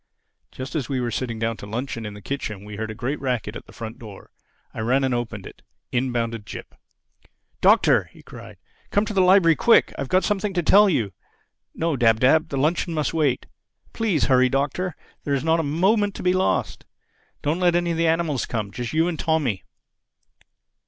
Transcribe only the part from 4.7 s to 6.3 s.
I ran and opened it. In